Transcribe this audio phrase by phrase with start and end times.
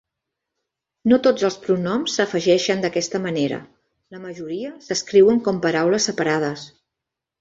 [1.11, 3.59] No tots els pronoms s'afegeixen d'aquesta manera;
[4.15, 6.65] la majoria s'escriuen com paraules separades.